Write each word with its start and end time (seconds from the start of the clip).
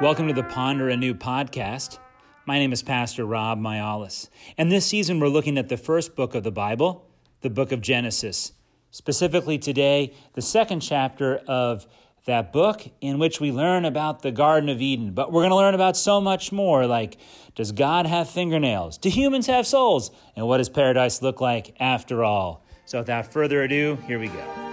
Welcome 0.00 0.28
to 0.28 0.32
the 0.32 0.44
Ponder 0.44 0.88
Anew 0.90 1.12
podcast. 1.12 1.98
My 2.46 2.60
name 2.60 2.72
is 2.72 2.84
Pastor 2.84 3.24
Rob 3.24 3.58
Myalis, 3.58 4.28
and 4.56 4.70
this 4.70 4.86
season 4.86 5.18
we're 5.18 5.26
looking 5.26 5.58
at 5.58 5.68
the 5.68 5.76
first 5.76 6.14
book 6.14 6.36
of 6.36 6.44
the 6.44 6.52
Bible, 6.52 7.04
the 7.40 7.50
book 7.50 7.72
of 7.72 7.80
Genesis. 7.80 8.52
Specifically 8.92 9.58
today, 9.58 10.14
the 10.34 10.40
second 10.40 10.82
chapter 10.82 11.38
of 11.48 11.84
that 12.26 12.52
book 12.52 12.88
in 13.00 13.18
which 13.18 13.40
we 13.40 13.50
learn 13.50 13.84
about 13.84 14.22
the 14.22 14.30
Garden 14.30 14.68
of 14.68 14.80
Eden. 14.80 15.14
But 15.14 15.32
we're 15.32 15.42
going 15.42 15.50
to 15.50 15.56
learn 15.56 15.74
about 15.74 15.96
so 15.96 16.20
much 16.20 16.52
more 16.52 16.86
like 16.86 17.18
does 17.56 17.72
God 17.72 18.06
have 18.06 18.30
fingernails? 18.30 18.98
Do 18.98 19.08
humans 19.08 19.48
have 19.48 19.66
souls? 19.66 20.12
And 20.36 20.46
what 20.46 20.58
does 20.58 20.68
paradise 20.68 21.22
look 21.22 21.40
like 21.40 21.74
after 21.80 22.22
all? 22.22 22.64
So 22.86 23.00
without 23.00 23.32
further 23.32 23.64
ado, 23.64 23.98
here 24.06 24.20
we 24.20 24.28
go. 24.28 24.67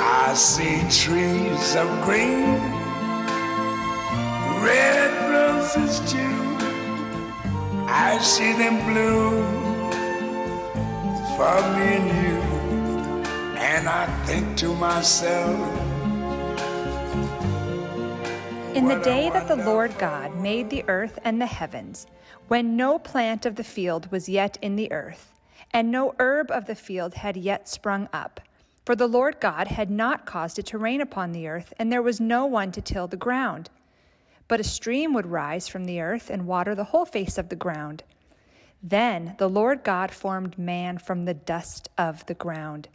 I 0.00 0.34
see 0.34 0.80
trees 0.90 1.74
of 1.76 1.88
green, 2.04 2.60
red 4.62 5.10
roses 5.30 6.00
too. 6.10 6.48
I 7.86 8.18
see 8.22 8.52
them 8.52 8.76
bloom 8.86 9.58
for 11.36 11.60
me 11.74 11.86
and 11.96 12.08
you. 12.22 12.38
And 13.58 13.88
I 13.88 14.06
think 14.24 14.56
to 14.58 14.74
myself, 14.74 15.56
In 18.74 18.86
the 18.86 19.00
day 19.02 19.30
that 19.30 19.48
the 19.48 19.56
Lord 19.56 19.96
God 19.98 20.36
made 20.40 20.70
the 20.70 20.84
earth 20.88 21.18
and 21.24 21.40
the 21.40 21.46
heavens, 21.46 22.06
when 22.48 22.76
no 22.76 22.98
plant 22.98 23.46
of 23.46 23.56
the 23.56 23.64
field 23.64 24.10
was 24.10 24.28
yet 24.28 24.58
in 24.62 24.76
the 24.76 24.90
earth, 24.92 25.32
and 25.72 25.90
no 25.90 26.14
herb 26.18 26.50
of 26.50 26.66
the 26.66 26.74
field 26.74 27.14
had 27.14 27.36
yet 27.36 27.68
sprung 27.68 28.08
up, 28.12 28.40
for 28.88 28.96
the 28.96 29.06
Lord 29.06 29.38
God 29.38 29.68
had 29.68 29.90
not 29.90 30.24
caused 30.24 30.58
it 30.58 30.64
to 30.68 30.78
rain 30.78 31.02
upon 31.02 31.32
the 31.32 31.46
earth, 31.46 31.74
and 31.78 31.92
there 31.92 32.00
was 32.00 32.22
no 32.22 32.46
one 32.46 32.72
to 32.72 32.80
till 32.80 33.06
the 33.06 33.18
ground. 33.18 33.68
But 34.48 34.60
a 34.60 34.64
stream 34.64 35.12
would 35.12 35.26
rise 35.26 35.68
from 35.68 35.84
the 35.84 36.00
earth 36.00 36.30
and 36.30 36.46
water 36.46 36.74
the 36.74 36.84
whole 36.84 37.04
face 37.04 37.36
of 37.36 37.50
the 37.50 37.54
ground. 37.54 38.02
Then 38.82 39.34
the 39.36 39.46
Lord 39.46 39.84
God 39.84 40.10
formed 40.10 40.56
man 40.56 40.96
from 40.96 41.26
the 41.26 41.34
dust 41.34 41.90
of 41.98 42.24
the 42.24 42.32
ground, 42.32 42.88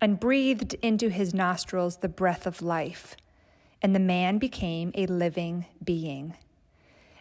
and 0.00 0.18
breathed 0.18 0.72
into 0.80 1.10
his 1.10 1.34
nostrils 1.34 1.98
the 1.98 2.08
breath 2.08 2.46
of 2.46 2.62
life, 2.62 3.14
and 3.82 3.94
the 3.94 4.00
man 4.00 4.38
became 4.38 4.92
a 4.94 5.04
living 5.04 5.66
being. 5.84 6.38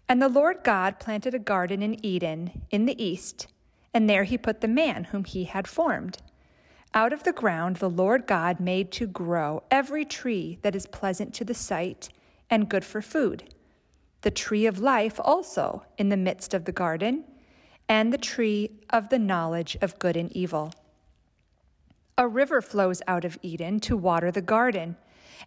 And 0.08 0.22
the 0.22 0.30
Lord 0.30 0.59
God 0.64 0.98
planted 0.98 1.33
a 1.33 1.39
garden 1.39 1.83
in 1.83 2.05
Eden 2.05 2.61
in 2.70 2.86
the 2.86 3.03
east, 3.03 3.48
and 3.94 4.09
there 4.09 4.23
he 4.23 4.38
put 4.38 4.61
the 4.61 4.70
man 4.70 5.03
whom 5.03 5.26
he 5.26 5.44
had 5.44 5.67
formed. 5.67 6.20
Out 6.94 7.14
of 7.14 7.23
the 7.23 7.31
ground 7.31 7.78
the 7.78 7.89
Lord 7.89 8.28
God 8.28 8.59
made 8.59 8.92
to 8.94 9.08
grow 9.08 9.64
every 9.72 10.03
tree 10.03 10.59
that 10.61 10.75
is 10.75 10.86
pleasant 10.88 11.33
to 11.36 11.45
the 11.45 11.53
sight 11.53 12.09
and 12.50 12.67
good 12.67 12.83
for 12.83 13.02
food, 13.02 13.53
the 14.23 14.31
tree 14.31 14.66
of 14.66 14.78
life 14.78 15.20
also 15.23 15.86
in 15.98 16.09
the 16.09 16.17
midst 16.17 16.53
of 16.53 16.66
the 16.66 16.73
garden, 16.73 17.23
and 17.88 18.11
the 18.11 18.17
tree 18.17 18.72
of 18.89 19.09
the 19.09 19.20
knowledge 19.20 19.78
of 19.81 20.00
good 20.00 20.17
and 20.17 20.31
evil. 20.33 20.73
A 22.17 22.28
river 22.28 22.61
flows 22.61 23.02
out 23.08 23.23
of 23.23 23.38
Eden 23.42 23.80
to 23.81 23.95
water 23.95 24.30
the 24.30 24.42
garden, 24.42 24.98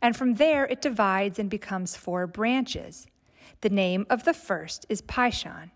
and 0.01 0.17
from 0.17 0.34
there 0.34 0.64
it 0.67 0.81
divides 0.81 1.39
and 1.39 1.51
becomes 1.51 1.95
four 1.95 2.27
branches. 2.27 3.06
The 3.61 3.70
name 3.70 4.06
of 4.08 4.25
the 4.25 4.34
first 4.34 4.86
is 4.89 5.03
Pishon. 5.03 5.70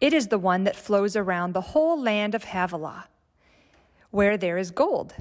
It 0.00 0.12
is 0.12 0.28
the 0.28 0.38
one 0.38 0.64
that 0.64 0.76
flows 0.76 1.16
around 1.16 1.52
the 1.52 1.72
whole 1.72 2.00
land 2.00 2.34
of 2.34 2.44
Havilah, 2.44 3.06
where 4.16 4.38
there 4.38 4.56
is 4.56 4.70
gold. 4.70 5.14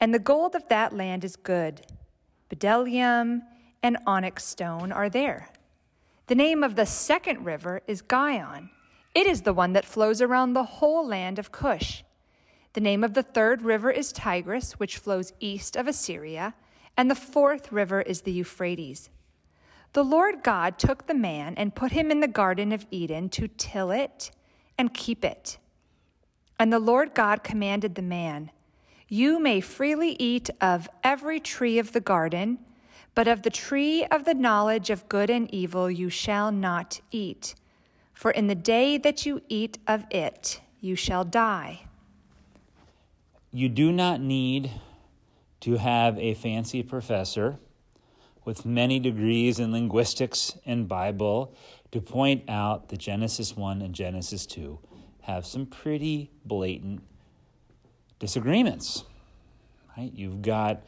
And 0.00 0.12
the 0.12 0.18
gold 0.18 0.56
of 0.56 0.66
that 0.68 0.92
land 0.92 1.22
is 1.22 1.36
good. 1.36 1.82
Bdellium 2.50 3.42
and 3.84 3.96
onyx 4.04 4.44
stone 4.44 4.90
are 4.90 5.08
there. 5.08 5.50
The 6.26 6.34
name 6.34 6.64
of 6.64 6.74
the 6.74 6.86
second 6.86 7.44
river 7.44 7.82
is 7.86 8.02
Gihon. 8.02 8.70
It 9.14 9.28
is 9.28 9.42
the 9.42 9.54
one 9.54 9.74
that 9.74 9.84
flows 9.84 10.20
around 10.20 10.54
the 10.54 10.64
whole 10.64 11.06
land 11.06 11.38
of 11.38 11.52
Cush. 11.52 12.02
The 12.72 12.80
name 12.80 13.04
of 13.04 13.14
the 13.14 13.22
third 13.22 13.62
river 13.62 13.92
is 13.92 14.10
Tigris, 14.12 14.72
which 14.72 14.98
flows 14.98 15.32
east 15.38 15.76
of 15.76 15.86
Assyria, 15.86 16.54
and 16.96 17.08
the 17.08 17.14
fourth 17.14 17.70
river 17.70 18.02
is 18.02 18.22
the 18.22 18.32
Euphrates. 18.32 19.08
The 19.92 20.02
Lord 20.02 20.42
God 20.42 20.80
took 20.80 21.06
the 21.06 21.14
man 21.14 21.54
and 21.56 21.76
put 21.76 21.92
him 21.92 22.10
in 22.10 22.18
the 22.18 22.26
Garden 22.26 22.72
of 22.72 22.86
Eden 22.90 23.28
to 23.28 23.46
till 23.46 23.92
it 23.92 24.32
and 24.76 24.92
keep 24.92 25.24
it. 25.24 25.58
And 26.58 26.72
the 26.72 26.78
Lord 26.78 27.14
God 27.14 27.44
commanded 27.44 27.94
the 27.94 28.02
man, 28.02 28.50
You 29.08 29.38
may 29.38 29.60
freely 29.60 30.16
eat 30.18 30.50
of 30.60 30.88
every 31.04 31.38
tree 31.40 31.78
of 31.78 31.92
the 31.92 32.00
garden, 32.00 32.58
but 33.14 33.28
of 33.28 33.42
the 33.42 33.50
tree 33.50 34.04
of 34.06 34.24
the 34.24 34.34
knowledge 34.34 34.90
of 34.90 35.08
good 35.08 35.30
and 35.30 35.52
evil 35.52 35.90
you 35.90 36.08
shall 36.08 36.50
not 36.50 37.00
eat. 37.10 37.54
For 38.12 38.30
in 38.30 38.46
the 38.46 38.54
day 38.54 38.96
that 38.98 39.26
you 39.26 39.42
eat 39.48 39.78
of 39.86 40.04
it, 40.10 40.60
you 40.80 40.96
shall 40.96 41.24
die. 41.24 41.82
You 43.52 43.68
do 43.68 43.92
not 43.92 44.20
need 44.20 44.70
to 45.60 45.76
have 45.76 46.18
a 46.18 46.34
fancy 46.34 46.82
professor 46.82 47.58
with 48.44 48.64
many 48.64 48.98
degrees 48.98 49.58
in 49.58 49.72
linguistics 49.72 50.56
and 50.64 50.86
Bible 50.86 51.54
to 51.90 52.00
point 52.00 52.48
out 52.48 52.88
that 52.88 52.98
Genesis 52.98 53.56
1 53.56 53.82
and 53.82 53.94
Genesis 53.94 54.46
2 54.46 54.78
have 55.26 55.44
some 55.44 55.66
pretty 55.66 56.30
blatant 56.44 57.02
disagreements. 58.18 59.04
Right? 59.96 60.12
You've 60.14 60.42
got 60.42 60.82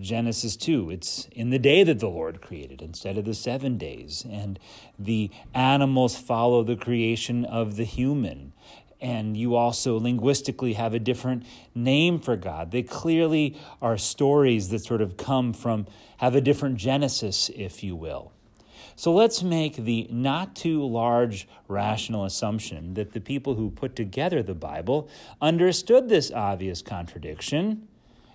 Genesis 0.00 0.56
2, 0.56 0.90
it's 0.90 1.26
in 1.32 1.50
the 1.50 1.58
day 1.58 1.82
that 1.82 1.98
the 1.98 2.08
Lord 2.08 2.40
created 2.40 2.80
instead 2.80 3.18
of 3.18 3.24
the 3.24 3.34
seven 3.34 3.76
days. 3.76 4.24
And 4.30 4.60
the 4.96 5.30
animals 5.52 6.16
follow 6.16 6.62
the 6.62 6.76
creation 6.76 7.44
of 7.44 7.76
the 7.76 7.84
human 7.84 8.52
and 9.00 9.36
you 9.36 9.54
also 9.54 9.98
linguistically 9.98 10.72
have 10.72 10.94
a 10.94 10.98
different 10.98 11.44
name 11.74 12.18
for 12.18 12.36
God. 12.36 12.70
They 12.70 12.82
clearly 12.82 13.58
are 13.82 13.98
stories 13.98 14.70
that 14.70 14.84
sort 14.84 15.02
of 15.02 15.16
come 15.16 15.52
from, 15.52 15.86
have 16.16 16.34
a 16.34 16.40
different 16.40 16.76
genesis, 16.76 17.50
if 17.54 17.84
you 17.84 17.94
will. 17.94 18.32
So 18.98 19.12
let's 19.12 19.42
make 19.42 19.76
the 19.76 20.08
not 20.10 20.56
too 20.56 20.84
large 20.84 21.46
rational 21.68 22.24
assumption 22.24 22.94
that 22.94 23.12
the 23.12 23.20
people 23.20 23.54
who 23.54 23.70
put 23.70 23.94
together 23.94 24.42
the 24.42 24.54
Bible 24.54 25.10
understood 25.40 26.08
this 26.08 26.32
obvious 26.32 26.80
contradiction, 26.80 27.88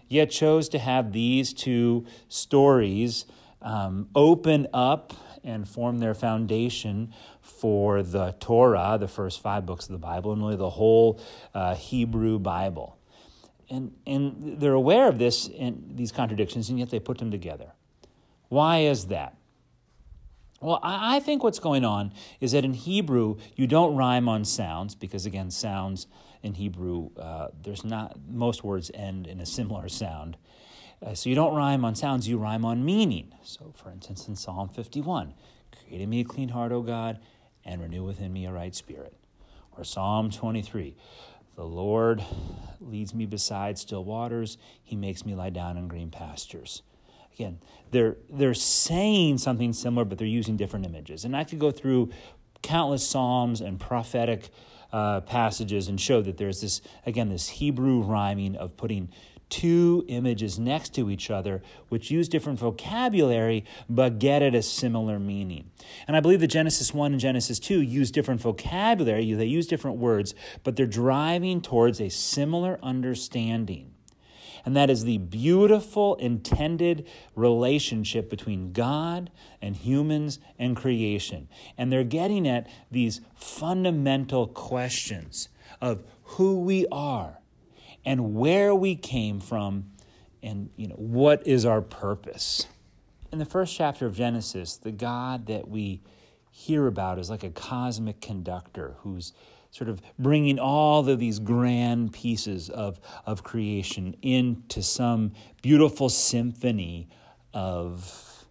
yet 0.07 0.29
chose 0.29 0.69
to 0.69 0.77
have 0.77 1.13
these 1.13 1.51
two 1.51 2.05
stories 2.29 3.25
um, 3.63 4.07
open 4.13 4.67
up 4.71 5.13
and 5.43 5.67
form 5.67 5.97
their 5.97 6.13
foundation 6.13 7.11
for 7.41 8.03
the 8.03 8.35
Torah, 8.39 8.97
the 8.99 9.07
first 9.07 9.41
five 9.41 9.65
books 9.65 9.85
of 9.85 9.93
the 9.93 9.97
Bible, 9.97 10.31
and 10.31 10.43
really 10.43 10.55
the 10.55 10.69
whole 10.69 11.19
uh, 11.55 11.73
Hebrew 11.73 12.37
Bible. 12.37 12.99
And, 13.67 13.93
and 14.05 14.59
they're 14.59 14.73
aware 14.73 15.07
of 15.07 15.17
this 15.17 15.49
and 15.57 15.93
these 15.95 16.11
contradictions, 16.11 16.69
and 16.69 16.77
yet 16.77 16.91
they 16.91 16.99
put 16.99 17.17
them 17.17 17.31
together. 17.31 17.71
Why 18.49 18.79
is 18.79 19.07
that? 19.07 19.37
Well, 20.61 20.79
I 20.83 21.19
think 21.19 21.43
what's 21.43 21.57
going 21.57 21.83
on 21.83 22.13
is 22.39 22.51
that 22.51 22.63
in 22.63 22.75
Hebrew, 22.75 23.37
you 23.55 23.65
don't 23.65 23.95
rhyme 23.95 24.29
on 24.29 24.45
sounds 24.45 24.93
because, 24.93 25.25
again, 25.25 25.49
sounds 25.49 26.05
in 26.43 26.53
Hebrew, 26.53 27.09
uh, 27.17 27.47
there's 27.63 27.83
not, 27.83 28.17
most 28.29 28.63
words 28.63 28.91
end 28.93 29.25
in 29.25 29.39
a 29.39 29.45
similar 29.45 29.89
sound. 29.89 30.37
Uh, 31.03 31.15
so 31.15 31.29
you 31.29 31.35
don't 31.35 31.55
rhyme 31.55 31.83
on 31.83 31.95
sounds, 31.95 32.27
you 32.27 32.37
rhyme 32.37 32.63
on 32.63 32.85
meaning. 32.85 33.33
So, 33.41 33.73
for 33.75 33.89
instance, 33.89 34.27
in 34.27 34.35
Psalm 34.35 34.69
51, 34.69 35.33
create 35.71 35.99
in 35.99 36.09
me 36.11 36.19
a 36.19 36.23
clean 36.23 36.49
heart, 36.49 36.71
O 36.71 36.83
God, 36.83 37.17
and 37.65 37.81
renew 37.81 38.03
within 38.03 38.31
me 38.31 38.45
a 38.45 38.51
right 38.51 38.75
spirit. 38.75 39.15
Or 39.75 39.83
Psalm 39.83 40.29
23, 40.29 40.95
the 41.55 41.63
Lord 41.63 42.23
leads 42.79 43.15
me 43.15 43.25
beside 43.25 43.79
still 43.79 44.03
waters, 44.03 44.59
he 44.83 44.95
makes 44.95 45.25
me 45.25 45.33
lie 45.33 45.49
down 45.49 45.75
in 45.75 45.87
green 45.87 46.11
pastures. 46.11 46.83
Again, 47.35 47.59
they're, 47.91 48.17
they're 48.29 48.53
saying 48.53 49.37
something 49.39 49.73
similar, 49.73 50.05
but 50.05 50.17
they're 50.17 50.27
using 50.27 50.57
different 50.57 50.85
images. 50.85 51.25
And 51.25 51.35
I 51.35 51.43
could 51.43 51.59
go 51.59 51.71
through 51.71 52.11
countless 52.61 53.07
psalms 53.07 53.61
and 53.61 53.79
prophetic 53.79 54.49
uh, 54.93 55.21
passages 55.21 55.87
and 55.87 55.99
show 55.99 56.21
that 56.21 56.37
there's 56.37 56.61
this, 56.61 56.81
again, 57.05 57.29
this 57.29 57.47
Hebrew 57.47 58.01
rhyming 58.01 58.55
of 58.55 58.75
putting 58.77 59.09
two 59.51 60.05
images 60.07 60.57
next 60.57 60.95
to 60.95 61.11
each 61.11 61.29
other, 61.29 61.61
which 61.89 62.09
use 62.09 62.27
different 62.29 62.57
vocabulary 62.57 63.65
but 63.89 64.17
get 64.17 64.41
at 64.41 64.55
a 64.55 64.61
similar 64.61 65.19
meaning. 65.19 65.69
And 66.07 66.15
I 66.15 66.21
believe 66.21 66.39
that 66.39 66.47
Genesis 66.47 66.93
1 66.93 67.11
and 67.11 67.21
Genesis 67.21 67.59
2 67.59 67.81
use 67.81 68.09
different 68.11 68.41
vocabulary, 68.41 69.31
they 69.33 69.45
use 69.45 69.67
different 69.67 69.97
words, 69.97 70.33
but 70.63 70.77
they're 70.77 70.85
driving 70.85 71.61
towards 71.61 71.99
a 71.99 72.09
similar 72.09 72.79
understanding. 72.81 73.90
And 74.65 74.75
that 74.75 74.89
is 74.89 75.03
the 75.03 75.17
beautiful 75.17 76.15
intended 76.15 77.07
relationship 77.35 78.29
between 78.29 78.73
God 78.73 79.31
and 79.61 79.75
humans 79.75 80.39
and 80.59 80.75
creation. 80.75 81.47
And 81.77 81.91
they're 81.91 82.03
getting 82.03 82.47
at 82.47 82.67
these 82.89 83.21
fundamental 83.35 84.47
questions 84.47 85.49
of 85.81 86.03
who 86.23 86.59
we 86.59 86.85
are 86.91 87.39
and 88.05 88.35
where 88.35 88.73
we 88.73 88.95
came 88.95 89.39
from 89.39 89.91
and 90.43 90.71
you 90.75 90.87
know 90.87 90.95
what 90.95 91.45
is 91.45 91.65
our 91.65 91.81
purpose 91.81 92.65
in 93.31 93.39
the 93.39 93.45
first 93.45 93.75
chapter 93.75 94.05
of 94.05 94.15
Genesis, 94.15 94.75
the 94.75 94.91
God 94.91 95.45
that 95.47 95.67
we 95.67 96.01
hear 96.51 96.87
about 96.87 97.17
is 97.17 97.29
like 97.29 97.43
a 97.43 97.49
cosmic 97.49 98.19
conductor 98.19 98.95
who's 98.99 99.31
sort 99.71 99.89
of 99.89 100.01
bringing 100.19 100.59
all 100.59 101.07
of 101.07 101.17
these 101.17 101.39
grand 101.39 102.11
pieces 102.13 102.69
of, 102.69 102.99
of 103.25 103.43
creation 103.43 104.15
into 104.21 104.83
some 104.83 105.31
beautiful 105.61 106.09
symphony 106.09 107.07
of, 107.53 108.45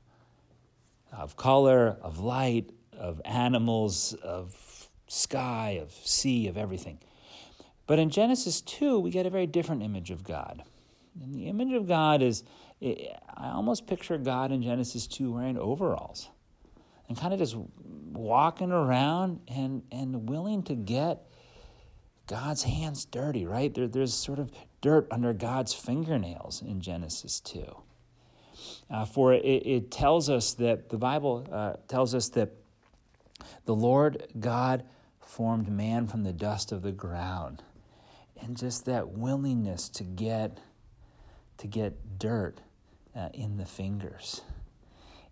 of 1.12 1.36
color, 1.36 1.98
of 2.00 2.18
light, 2.18 2.70
of 2.98 3.20
animals, 3.24 4.14
of 4.14 4.88
sky, 5.06 5.78
of 5.80 5.92
sea, 5.92 6.48
of 6.48 6.56
everything. 6.56 6.98
But 7.86 7.98
in 7.98 8.08
Genesis 8.10 8.60
2, 8.62 8.98
we 8.98 9.10
get 9.10 9.26
a 9.26 9.30
very 9.30 9.46
different 9.46 9.82
image 9.82 10.10
of 10.10 10.24
God. 10.24 10.62
And 11.20 11.34
the 11.34 11.48
image 11.48 11.72
of 11.72 11.86
God 11.86 12.22
is, 12.22 12.44
I 12.80 13.50
almost 13.50 13.86
picture 13.86 14.16
God 14.16 14.52
in 14.52 14.62
Genesis 14.62 15.06
2 15.06 15.32
wearing 15.32 15.58
overalls 15.58 16.30
and 17.10 17.18
kind 17.18 17.32
of 17.32 17.40
just 17.40 17.56
walking 18.12 18.70
around 18.70 19.40
and, 19.48 19.82
and 19.90 20.28
willing 20.28 20.62
to 20.62 20.76
get 20.76 21.26
God's 22.28 22.62
hands 22.62 23.04
dirty, 23.04 23.44
right? 23.44 23.74
There, 23.74 23.88
there's 23.88 24.14
sort 24.14 24.38
of 24.38 24.52
dirt 24.80 25.08
under 25.10 25.32
God's 25.32 25.74
fingernails 25.74 26.62
in 26.62 26.80
Genesis 26.80 27.40
2. 27.40 27.76
Uh, 28.88 29.04
for 29.06 29.34
it, 29.34 29.44
it, 29.44 29.90
tells 29.90 30.30
us 30.30 30.54
that 30.54 30.90
the 30.90 30.98
Bible 30.98 31.48
uh, 31.50 31.72
tells 31.88 32.14
us 32.14 32.28
that 32.30 32.50
the 33.64 33.74
Lord 33.74 34.28
God 34.38 34.84
formed 35.20 35.68
man 35.68 36.06
from 36.06 36.22
the 36.22 36.32
dust 36.32 36.70
of 36.70 36.82
the 36.82 36.92
ground. 36.92 37.64
And 38.40 38.56
just 38.56 38.86
that 38.86 39.08
willingness 39.08 39.88
to 39.90 40.04
get 40.04 40.58
to 41.58 41.66
get 41.66 42.18
dirt 42.20 42.60
uh, 43.16 43.30
in 43.34 43.56
the 43.56 43.66
fingers. 43.66 44.42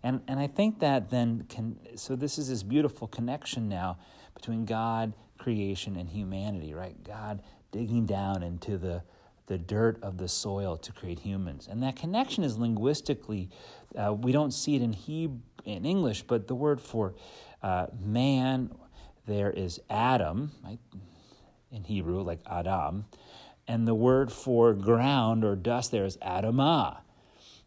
And, 0.03 0.21
and 0.27 0.39
I 0.39 0.47
think 0.47 0.79
that 0.79 1.09
then 1.09 1.45
can, 1.49 1.77
so 1.95 2.15
this 2.15 2.37
is 2.37 2.49
this 2.49 2.63
beautiful 2.63 3.07
connection 3.07 3.67
now 3.67 3.97
between 4.33 4.65
God, 4.65 5.13
creation, 5.37 5.97
and 5.97 6.09
humanity, 6.09 6.73
right? 6.73 6.95
God 7.03 7.41
digging 7.71 8.05
down 8.05 8.41
into 8.41 8.77
the, 8.77 9.03
the 9.47 9.57
dirt 9.57 10.01
of 10.01 10.17
the 10.17 10.27
soil 10.27 10.77
to 10.77 10.91
create 10.91 11.19
humans. 11.19 11.67
And 11.69 11.83
that 11.83 11.95
connection 11.95 12.43
is 12.43 12.57
linguistically, 12.57 13.49
uh, 13.95 14.13
we 14.13 14.31
don't 14.31 14.51
see 14.51 14.75
it 14.75 14.81
in, 14.81 14.93
Hebrew, 14.93 15.39
in 15.65 15.85
English, 15.85 16.23
but 16.23 16.47
the 16.47 16.55
word 16.55 16.79
for 16.79 17.13
uh, 17.61 17.87
man 18.01 18.73
there 19.27 19.51
is 19.51 19.79
Adam, 19.89 20.51
right? 20.63 20.79
in 21.71 21.83
Hebrew, 21.83 22.21
like 22.21 22.39
Adam. 22.49 23.05
And 23.67 23.87
the 23.87 23.95
word 23.95 24.31
for 24.31 24.73
ground 24.73 25.43
or 25.43 25.55
dust 25.55 25.91
there 25.91 26.05
is 26.05 26.17
Adamah. 26.17 26.99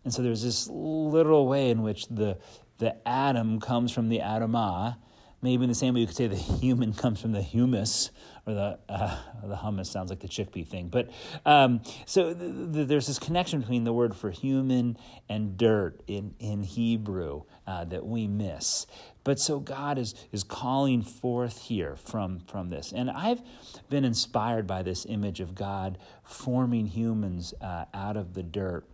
And 0.04 0.12
so 0.12 0.22
there's 0.22 0.42
this 0.42 0.68
literal 0.68 1.46
way 1.46 1.70
in 1.70 1.82
which 1.82 2.08
the, 2.08 2.38
the 2.78 2.96
Adam 3.06 3.60
comes 3.60 3.92
from 3.92 4.08
the 4.08 4.18
Adamah. 4.18 4.96
Maybe 5.40 5.64
in 5.64 5.68
the 5.68 5.74
same 5.74 5.94
way 5.94 6.00
you 6.00 6.06
could 6.06 6.16
say 6.16 6.28
the 6.28 6.36
human 6.36 6.92
comes 6.92 7.20
from 7.20 7.32
the 7.32 7.42
humus, 7.42 8.10
or 8.46 8.54
the, 8.54 8.78
uh, 8.88 9.18
the 9.44 9.56
hummus 9.56 9.86
sounds 9.86 10.10
like 10.10 10.20
the 10.20 10.28
chickpea 10.28 10.66
thing. 10.66 10.88
But 10.88 11.10
um, 11.44 11.82
so 12.06 12.32
th- 12.34 12.72
th- 12.72 12.88
there's 12.88 13.06
this 13.06 13.18
connection 13.18 13.60
between 13.60 13.84
the 13.84 13.92
word 13.92 14.14
for 14.14 14.30
human 14.30 14.96
and 15.28 15.56
dirt 15.56 16.00
in, 16.06 16.34
in 16.38 16.62
Hebrew 16.62 17.42
uh, 17.66 17.84
that 17.86 18.06
we 18.06 18.26
miss. 18.26 18.86
But 19.24 19.38
so 19.38 19.60
God 19.60 19.98
is, 19.98 20.14
is 20.32 20.42
calling 20.42 21.02
forth 21.02 21.62
here 21.62 21.96
from, 21.96 22.40
from 22.40 22.68
this. 22.68 22.92
And 22.92 23.10
I've 23.10 23.42
been 23.88 24.04
inspired 24.04 24.66
by 24.66 24.82
this 24.82 25.06
image 25.08 25.40
of 25.40 25.54
God 25.54 25.98
forming 26.24 26.86
humans 26.86 27.54
uh, 27.60 27.84
out 27.94 28.16
of 28.16 28.34
the 28.34 28.42
dirt. 28.42 28.84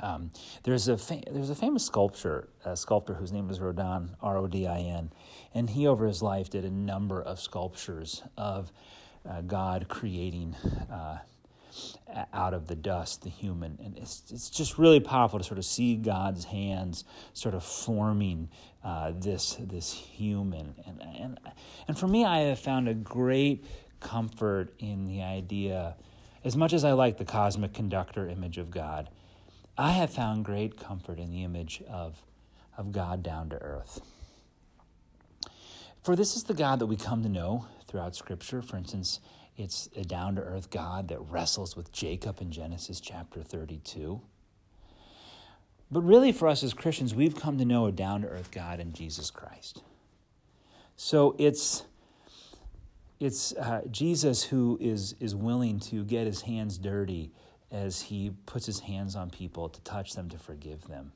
Um, 0.00 0.30
there's 0.64 0.88
a 0.88 0.98
fa- 0.98 1.22
there's 1.30 1.50
a 1.50 1.54
famous 1.54 1.84
sculptor 1.84 2.48
a 2.64 2.76
sculptor 2.76 3.14
whose 3.14 3.32
name 3.32 3.50
is 3.50 3.60
Rodin 3.60 4.16
R 4.20 4.36
O 4.38 4.46
D 4.46 4.66
I 4.66 4.80
N, 4.80 5.12
and 5.54 5.70
he 5.70 5.86
over 5.86 6.06
his 6.06 6.22
life 6.22 6.50
did 6.50 6.64
a 6.64 6.70
number 6.70 7.20
of 7.20 7.40
sculptures 7.40 8.22
of 8.36 8.72
uh, 9.28 9.40
God 9.42 9.86
creating 9.88 10.56
uh, 10.90 11.18
out 12.32 12.54
of 12.54 12.66
the 12.66 12.74
dust 12.74 13.22
the 13.22 13.30
human, 13.30 13.78
and 13.82 13.96
it's 13.98 14.22
it's 14.30 14.50
just 14.50 14.78
really 14.78 15.00
powerful 15.00 15.38
to 15.38 15.44
sort 15.44 15.58
of 15.58 15.64
see 15.64 15.96
God's 15.96 16.44
hands 16.44 17.04
sort 17.32 17.54
of 17.54 17.64
forming 17.64 18.48
uh, 18.82 19.12
this 19.14 19.56
this 19.60 19.92
human, 19.92 20.74
and 20.86 21.02
and 21.02 21.40
and 21.88 21.98
for 21.98 22.06
me, 22.06 22.24
I 22.24 22.40
have 22.40 22.58
found 22.58 22.88
a 22.88 22.94
great 22.94 23.64
comfort 24.00 24.72
in 24.78 25.06
the 25.06 25.22
idea, 25.22 25.96
as 26.44 26.56
much 26.56 26.72
as 26.72 26.84
I 26.84 26.92
like 26.92 27.18
the 27.18 27.24
cosmic 27.24 27.72
conductor 27.72 28.28
image 28.28 28.58
of 28.58 28.70
God 28.70 29.08
I 29.76 29.90
have 29.92 30.10
found 30.10 30.44
great 30.44 30.78
comfort 30.78 31.18
in 31.18 31.30
the 31.30 31.42
image 31.42 31.82
of, 31.88 32.22
of 32.78 32.92
God 32.92 33.22
down 33.22 33.50
to 33.50 33.56
earth. 33.56 34.00
For 36.02 36.14
this 36.14 36.36
is 36.36 36.44
the 36.44 36.54
God 36.54 36.78
that 36.78 36.86
we 36.86 36.96
come 36.96 37.22
to 37.22 37.28
know 37.28 37.66
throughout 37.88 38.14
Scripture. 38.14 38.62
For 38.62 38.76
instance, 38.76 39.20
it's 39.56 39.88
a 39.96 40.02
down 40.02 40.36
to 40.36 40.42
earth 40.42 40.70
God 40.70 41.08
that 41.08 41.18
wrestles 41.18 41.76
with 41.76 41.90
Jacob 41.92 42.40
in 42.40 42.52
Genesis 42.52 43.00
chapter 43.00 43.42
32. 43.42 44.20
But 45.90 46.02
really, 46.02 46.30
for 46.30 46.46
us 46.46 46.62
as 46.62 46.72
Christians, 46.74 47.14
we've 47.14 47.34
come 47.34 47.58
to 47.58 47.64
know 47.64 47.86
a 47.86 47.92
down 47.92 48.22
to 48.22 48.28
earth 48.28 48.50
God 48.50 48.80
in 48.80 48.92
Jesus 48.92 49.30
Christ. 49.30 49.82
So 50.96 51.34
it's, 51.38 51.84
it's 53.18 53.52
uh, 53.54 53.82
Jesus 53.90 54.44
who 54.44 54.78
is, 54.80 55.16
is 55.18 55.34
willing 55.34 55.80
to 55.80 56.04
get 56.04 56.26
his 56.26 56.42
hands 56.42 56.78
dirty 56.78 57.32
as 57.74 58.02
he 58.02 58.30
puts 58.46 58.66
his 58.66 58.80
hands 58.80 59.16
on 59.16 59.28
people 59.30 59.68
to 59.68 59.80
touch 59.80 60.14
them, 60.14 60.30
to 60.30 60.38
forgive 60.38 60.86
them. 60.86 61.12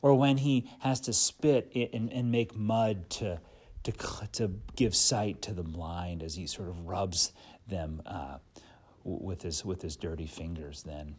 Or 0.00 0.14
when 0.14 0.36
he 0.38 0.70
has 0.80 1.00
to 1.02 1.12
spit 1.12 1.70
and, 1.74 2.12
and 2.12 2.30
make 2.30 2.54
mud 2.54 3.10
to, 3.10 3.40
to, 3.82 3.92
to 4.32 4.52
give 4.76 4.94
sight 4.94 5.42
to 5.42 5.52
the 5.52 5.62
blind 5.62 6.22
as 6.22 6.36
he 6.36 6.46
sort 6.46 6.68
of 6.68 6.86
rubs 6.86 7.32
them 7.66 8.02
uh, 8.06 8.38
with, 9.02 9.42
his, 9.42 9.64
with 9.64 9.82
his 9.82 9.96
dirty 9.96 10.26
fingers, 10.26 10.82
then. 10.84 11.16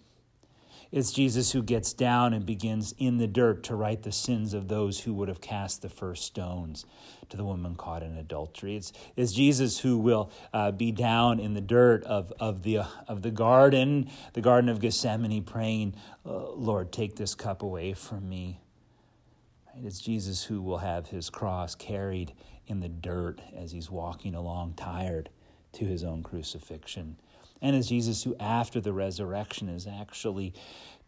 It's 0.91 1.11
Jesus 1.11 1.51
who 1.51 1.63
gets 1.63 1.93
down 1.93 2.33
and 2.33 2.45
begins 2.45 2.93
in 2.97 3.17
the 3.17 3.27
dirt 3.27 3.63
to 3.63 3.75
write 3.75 4.03
the 4.03 4.11
sins 4.11 4.53
of 4.53 4.67
those 4.67 5.01
who 5.01 5.13
would 5.13 5.27
have 5.27 5.41
cast 5.41 5.81
the 5.81 5.89
first 5.89 6.23
stones 6.23 6.85
to 7.29 7.37
the 7.37 7.43
woman 7.43 7.75
caught 7.75 8.03
in 8.03 8.17
adultery. 8.17 8.75
It's, 8.75 8.93
it's 9.15 9.33
Jesus 9.33 9.79
who 9.79 9.97
will 9.97 10.31
uh, 10.53 10.71
be 10.71 10.91
down 10.91 11.39
in 11.39 11.53
the 11.53 11.61
dirt 11.61 12.03
of, 12.03 12.31
of, 12.39 12.63
the, 12.63 12.79
uh, 12.79 12.85
of 13.07 13.23
the 13.23 13.31
garden, 13.31 14.09
the 14.33 14.41
Garden 14.41 14.69
of 14.69 14.79
Gethsemane, 14.79 15.43
praying, 15.43 15.95
uh, 16.25 16.51
Lord, 16.51 16.91
take 16.91 17.15
this 17.15 17.35
cup 17.35 17.63
away 17.63 17.93
from 17.93 18.29
me. 18.29 18.59
It's 19.83 19.99
Jesus 19.99 20.43
who 20.43 20.61
will 20.61 20.77
have 20.77 21.07
his 21.07 21.29
cross 21.29 21.75
carried 21.75 22.33
in 22.67 22.79
the 22.79 22.89
dirt 22.89 23.41
as 23.55 23.71
he's 23.71 23.89
walking 23.89 24.35
along 24.35 24.75
tired 24.75 25.29
to 25.73 25.85
his 25.85 26.03
own 26.03 26.23
crucifixion 26.23 27.17
and 27.65 27.75
as 27.75 27.89
Jesus, 27.89 28.21
who 28.21 28.35
after 28.39 28.79
the 28.79 28.93
resurrection 28.93 29.69
is 29.69 29.87
actually 29.87 30.53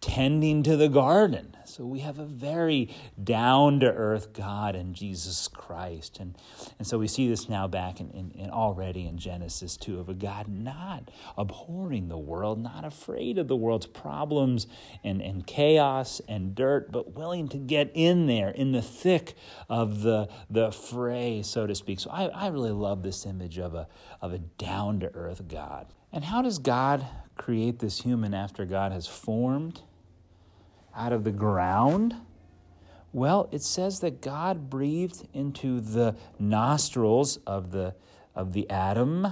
tending 0.02 0.62
to 0.62 0.78
the 0.78 0.90
garden. 0.90 1.56
So 1.66 1.86
we 1.86 2.00
have 2.00 2.20
a 2.20 2.26
very 2.26 2.96
down 3.24 3.80
to 3.80 3.88
earth 3.88 4.32
God 4.32 4.76
in 4.76 4.94
Jesus 4.94 5.48
Christ. 5.48 6.20
And, 6.20 6.36
and 6.78 6.88
so 6.88 7.00
we 7.00 7.08
see 7.08 7.28
this 7.28 7.50
now 7.50 7.68
back 7.68 8.00
in, 8.00 8.12
in, 8.12 8.32
in, 8.32 8.50
already 8.50 9.08
in 9.08 9.18
Genesis 9.18 9.76
2 9.78 10.00
of 10.00 10.08
a 10.10 10.14
God 10.14 10.48
not 10.48 11.10
abhorring 11.38 12.10
the 12.10 12.18
world, 12.18 12.60
not 12.60 12.86
afraid 12.86 13.38
of 13.38 13.48
the 13.48 13.56
world's 13.56 13.88
problems 13.88 14.68
and, 15.04 15.22
and 15.22 15.46
chaos 15.46 16.22
and 16.28 16.54
dirt, 16.54 16.92
but 16.92 17.14
willing 17.14 17.48
to 17.50 17.58
get 17.58 17.92
in 17.94 18.28
there 18.28 18.50
in 18.50 18.72
the 18.72 18.82
thick 18.82 19.36
of 19.68 20.02
the, 20.02 20.30
the 20.50 20.72
fray, 20.72 21.42
so 21.42 21.66
to 21.66 21.74
speak. 21.76 22.00
So 22.00 22.10
I, 22.12 22.26
I 22.28 22.48
really 22.48 22.72
love 22.72 23.02
this 23.04 23.26
image 23.26 23.58
of 23.58 23.74
a, 23.74 23.88
of 24.22 24.32
a 24.32 24.38
down 24.38 25.00
to 25.00 25.14
earth 25.14 25.48
God. 25.48 25.88
And 26.17 26.25
how 26.25 26.41
does 26.41 26.57
God 26.57 27.05
create 27.36 27.77
this 27.77 28.01
human 28.01 28.33
after 28.33 28.65
God 28.65 28.91
has 28.91 29.05
formed 29.05 29.81
out 30.95 31.13
of 31.13 31.24
the 31.24 31.31
ground? 31.31 32.15
Well, 33.13 33.47
it 33.51 33.62
says 33.62 34.00
that 34.00 34.19
God 34.19 34.67
breathed 34.67 35.27
into 35.31 35.79
the 35.79 36.15
nostrils 36.39 37.38
of 37.45 37.69
the, 37.69 37.93
of 38.33 38.53
the 38.53 38.67
Adam 38.67 39.27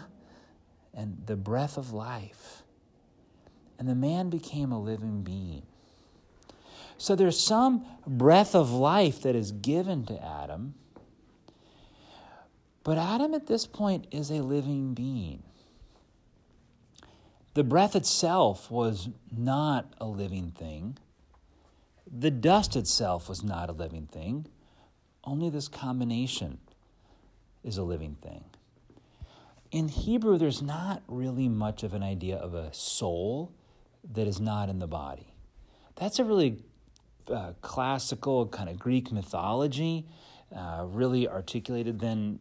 and 0.93 1.23
the 1.25 1.35
breath 1.35 1.75
of 1.75 1.91
life. 1.91 2.61
And 3.79 3.89
the 3.89 3.95
man 3.95 4.29
became 4.29 4.71
a 4.71 4.79
living 4.79 5.23
being. 5.23 5.63
So 6.99 7.15
there's 7.15 7.39
some 7.39 7.83
breath 8.05 8.53
of 8.53 8.71
life 8.71 9.23
that 9.23 9.35
is 9.35 9.51
given 9.51 10.05
to 10.05 10.23
Adam. 10.23 10.75
But 12.83 12.99
Adam 12.99 13.33
at 13.33 13.47
this 13.47 13.65
point 13.65 14.05
is 14.11 14.29
a 14.29 14.43
living 14.43 14.93
being. 14.93 15.41
The 17.55 17.63
breath 17.63 17.95
itself 17.95 18.69
was 18.69 19.07
not 19.31 19.93
a 19.97 20.05
living 20.05 20.51
thing. 20.51 20.97
The 22.05 22.29
dust 22.29 22.75
itself 22.75 23.29
was 23.29 23.43
not 23.43 23.69
a 23.69 23.71
living 23.71 24.07
thing. 24.12 24.47
Only 25.24 25.50
this 25.50 25.69
combination 25.69 26.59
is 27.63 27.77
a 27.77 27.83
living 27.83 28.17
thing. 28.21 28.43
In 29.71 29.88
Hebrew, 29.88 30.38
there's 30.38 30.62
not 30.62 31.01
really 31.07 31.47
much 31.47 31.81
of 31.83 31.93
an 31.93 32.03
idea 32.03 32.35
of 32.35 32.53
a 32.53 32.74
soul 32.74 33.53
that 34.13 34.27
is 34.27 34.41
not 34.41 34.67
in 34.67 34.79
the 34.79 34.88
body. 34.88 35.33
That's 35.95 36.19
a 36.19 36.25
really 36.25 36.62
uh, 37.31 37.53
classical 37.62 38.47
kind 38.47 38.69
of 38.69 38.77
Greek 38.77 39.13
mythology, 39.13 40.05
uh, 40.53 40.83
really 40.88 41.25
articulated 41.27 42.01
then 42.01 42.39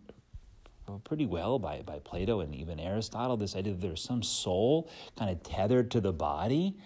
pretty 1.04 1.26
well 1.26 1.58
by, 1.58 1.82
by 1.82 1.98
Plato 1.98 2.40
and 2.40 2.54
even 2.54 2.78
Aristotle. 2.78 3.36
This 3.36 3.56
idea 3.56 3.72
that 3.72 3.80
there's 3.80 4.02
some 4.02 4.22
soul 4.22 4.90
kind 5.18 5.30
of 5.30 5.42
tethered 5.42 5.90
to 5.92 6.00
the 6.00 6.12
body, 6.12 6.76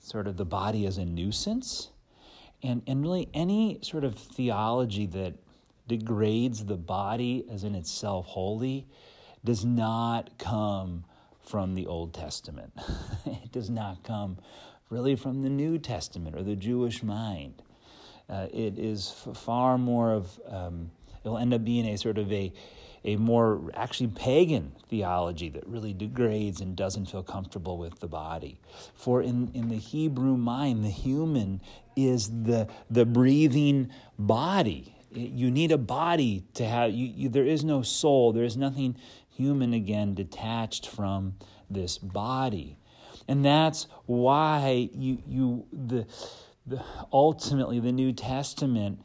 sort 0.00 0.26
of 0.26 0.36
the 0.36 0.44
body 0.44 0.86
as 0.86 0.98
a 0.98 1.04
nuisance. 1.04 1.90
And, 2.62 2.82
and 2.86 3.02
really, 3.02 3.28
any 3.34 3.78
sort 3.82 4.04
of 4.04 4.18
theology 4.18 5.06
that 5.06 5.34
degrades 5.86 6.64
the 6.64 6.76
body 6.76 7.44
as 7.50 7.64
in 7.64 7.74
itself 7.74 8.26
holy 8.26 8.86
does 9.44 9.64
not 9.64 10.36
come 10.38 11.04
from 11.40 11.74
the 11.74 11.86
Old 11.86 12.12
Testament. 12.12 12.72
it 13.26 13.52
does 13.52 13.70
not 13.70 14.02
come 14.02 14.38
really 14.90 15.16
from 15.16 15.42
the 15.42 15.48
New 15.48 15.78
Testament 15.78 16.36
or 16.36 16.42
the 16.42 16.56
Jewish 16.56 17.02
mind. 17.02 17.62
Uh, 18.28 18.48
it 18.52 18.78
is 18.78 19.14
far 19.34 19.78
more 19.78 20.12
of, 20.12 20.40
um, 20.48 20.90
it'll 21.24 21.38
end 21.38 21.54
up 21.54 21.64
being 21.64 21.86
a 21.86 21.96
sort 21.96 22.18
of 22.18 22.32
a, 22.32 22.52
a 23.06 23.16
more 23.16 23.70
actually 23.74 24.08
pagan 24.08 24.72
theology 24.88 25.48
that 25.48 25.66
really 25.66 25.92
degrades 25.92 26.60
and 26.60 26.74
doesn't 26.76 27.06
feel 27.06 27.22
comfortable 27.22 27.78
with 27.78 28.00
the 28.00 28.08
body. 28.08 28.60
For 28.94 29.22
in, 29.22 29.50
in 29.54 29.68
the 29.68 29.76
Hebrew 29.76 30.36
mind, 30.36 30.84
the 30.84 30.90
human 30.90 31.60
is 31.94 32.28
the, 32.28 32.68
the 32.90 33.06
breathing 33.06 33.90
body. 34.18 34.92
You 35.12 35.52
need 35.52 35.70
a 35.70 35.78
body 35.78 36.44
to 36.54 36.66
have, 36.66 36.90
you, 36.90 37.06
you, 37.06 37.28
there 37.28 37.46
is 37.46 37.64
no 37.64 37.80
soul, 37.82 38.32
there 38.32 38.44
is 38.44 38.56
nothing 38.56 38.96
human 39.28 39.72
again 39.72 40.14
detached 40.14 40.88
from 40.88 41.36
this 41.70 41.98
body. 41.98 42.76
And 43.28 43.44
that's 43.44 43.86
why 44.06 44.90
you, 44.92 45.22
you 45.26 45.66
the, 45.72 46.06
the, 46.66 46.82
ultimately 47.12 47.78
the 47.78 47.92
New 47.92 48.12
Testament 48.12 49.00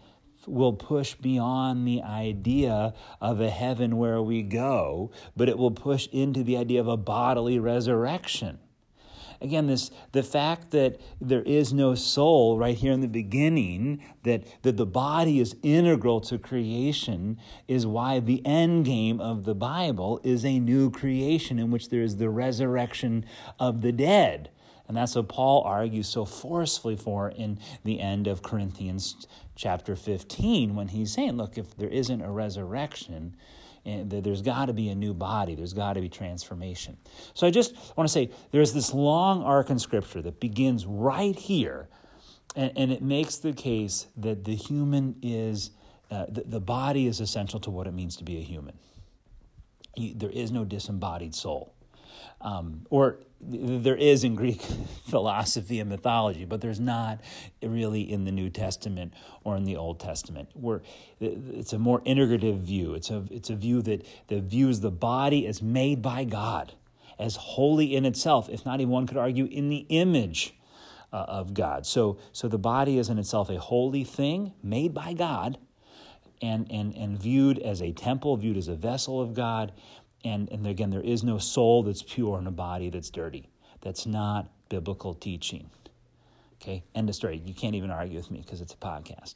will 0.48 0.74
push 0.74 1.16
beyond 1.16 1.88
the 1.88 2.02
idea 2.02 2.94
of 3.20 3.42
a 3.42 3.50
heaven 3.50 3.98
where 3.98 4.22
we 4.22 4.42
go, 4.42 5.12
but 5.36 5.50
it 5.50 5.58
will 5.58 5.72
push 5.72 6.08
into 6.12 6.44
the 6.44 6.58
idea 6.58 6.80
of 6.80 6.88
a 6.88 6.98
bodily 6.98 7.60
resurrection. 7.60 8.60
Again, 9.42 9.66
this 9.66 9.90
the 10.12 10.22
fact 10.22 10.70
that 10.70 11.02
there 11.20 11.42
is 11.42 11.74
no 11.74 11.96
soul 11.96 12.60
right 12.60 12.78
here 12.78 12.92
in 12.92 13.02
the 13.02 13.08
beginning, 13.08 14.04
that, 14.24 14.44
that 14.62 14.78
the 14.78 14.86
body 14.86 15.40
is 15.40 15.56
integral 15.64 16.22
to 16.22 16.38
creation, 16.38 17.40
is 17.68 17.88
why 17.88 18.20
the 18.20 18.46
end 18.46 18.86
game 18.86 19.20
of 19.20 19.46
the 19.46 19.56
Bible 19.56 20.22
is 20.24 20.46
a 20.46 20.60
new 20.60 20.92
creation 20.92 21.58
in 21.58 21.72
which 21.72 21.90
there 21.90 22.04
is 22.04 22.18
the 22.18 22.30
resurrection 22.30 23.26
of 23.60 23.82
the 23.82 23.92
dead. 23.92 24.52
And 24.92 24.98
that's 24.98 25.16
what 25.16 25.30
Paul 25.30 25.64
argues 25.64 26.10
so 26.10 26.26
forcefully 26.26 26.98
for 26.98 27.30
in 27.30 27.60
the 27.86 28.02
end 28.02 28.28
of 28.28 28.44
Corinthians 28.44 29.26
chapter 29.56 29.96
15 29.96 30.76
when 30.76 30.90
he's 30.90 31.14
saying, 31.14 31.38
look, 31.38 31.58
if 31.58 31.78
there 31.78 31.88
isn't 31.88 32.22
a 32.22 32.30
resurrection, 32.30 33.38
there's 33.86 34.42
got 34.42 34.66
to 34.66 34.74
be 34.74 34.90
a 34.90 34.96
new 34.96 35.14
body. 35.14 35.56
There's 35.56 35.72
got 35.72 35.94
to 35.94 36.02
be 36.02 36.10
transformation. 36.10 36.98
So 37.34 37.48
I 37.48 37.52
just 37.52 37.74
want 37.96 38.10
to 38.10 38.12
say 38.12 38.32
there's 38.52 38.74
this 38.74 38.94
long 38.94 39.44
arc 39.44 39.70
in 39.70 39.80
Scripture 39.80 40.22
that 40.24 40.42
begins 40.42 40.86
right 40.86 41.38
here, 41.38 41.88
and, 42.54 42.74
and 42.76 42.92
it 42.92 43.02
makes 43.02 43.38
the 43.38 43.54
case 43.54 44.08
that 44.18 44.44
the 44.44 44.56
human 44.56 45.16
is, 45.22 45.72
uh, 46.10 46.26
the, 46.28 46.44
the 46.46 46.60
body 46.60 47.08
is 47.08 47.22
essential 47.22 47.62
to 47.62 47.72
what 47.72 47.88
it 47.88 47.94
means 47.94 48.18
to 48.18 48.26
be 48.26 48.40
a 48.40 48.44
human. 48.44 48.78
There 49.96 50.30
is 50.30 50.52
no 50.52 50.66
disembodied 50.66 51.34
soul. 51.34 51.76
Um, 52.42 52.88
or 52.90 53.20
there 53.44 53.96
is 53.96 54.24
in 54.24 54.36
Greek 54.36 54.62
philosophy 55.08 55.80
and 55.80 55.90
mythology, 55.90 56.46
but 56.46 56.62
there's 56.62 56.80
not 56.80 57.20
really 57.62 58.02
in 58.02 58.26
the 58.26 58.32
New 58.32 58.50
Testament 58.50 59.14
or 59.44 59.56
in 59.56 59.64
the 59.64 59.76
Old 59.76 60.00
Testament. 60.00 60.50
Where 60.54 60.82
it's 61.20 61.74
a 61.74 61.80
more 61.80 62.02
integrative 62.02 62.60
view. 62.60 62.94
It's 62.94 63.10
a 63.10 63.24
it's 63.32 63.50
a 63.50 63.56
view 63.56 63.82
that 63.84 64.06
that 64.28 64.44
views 64.44 64.82
the 64.82 64.92
body 64.92 65.48
as 65.48 65.62
made 65.62 66.02
by 66.02 66.24
God, 66.24 66.74
as 67.18 67.36
holy 67.36 67.96
in 67.96 68.06
itself, 68.06 68.50
if 68.50 68.66
not 68.66 68.80
even 68.80 68.92
one 68.92 69.08
could 69.08 69.18
argue 69.18 69.46
in 69.46 69.70
the 69.70 69.86
image 69.90 70.56
uh, 71.12 71.26
of 71.28 71.54
God. 71.54 71.86
So 71.86 72.20
so 72.32 72.48
the 72.48 72.60
body 72.60 72.98
is 72.98 73.10
in 73.10 73.18
itself 73.18 73.50
a 73.50 73.60
holy 73.60 74.04
thing 74.04 74.54
made 74.64 74.94
by 74.94 75.14
God. 75.14 75.58
And, 76.44 76.72
and, 76.72 76.96
and 76.96 77.22
viewed 77.22 77.60
as 77.60 77.84
a 77.84 77.92
temple, 77.92 78.36
viewed 78.36 78.58
as 78.58 78.68
a 78.68 78.76
vessel 78.76 79.22
of 79.22 79.36
God, 79.36 79.74
and, 80.24 80.50
and 80.52 80.68
again, 80.68 80.90
there 80.90 81.02
is 81.02 81.24
no 81.24 81.38
soul 81.38 81.84
that's 81.84 82.04
pure 82.04 82.38
and 82.38 82.48
a 82.48 82.52
body 82.52 82.90
that's 82.90 83.10
dirty. 83.10 83.50
That's 83.82 84.06
not 84.06 84.50
biblical 84.70 85.14
teaching. 85.14 85.70
Okay, 86.62 86.84
end 86.94 87.10
of 87.10 87.16
story. 87.16 87.42
You 87.44 87.56
can't 87.56 87.74
even 87.74 87.90
argue 87.90 88.18
with 88.18 88.30
me 88.30 88.42
because 88.42 88.62
it's 88.62 88.74
a 88.74 88.78
podcast. 88.78 89.34